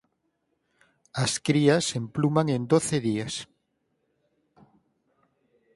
As 1.23 1.33
crías 1.45 1.85
empluman 2.01 2.47
en 2.55 2.61
doce 2.71 2.97
días. 3.07 3.33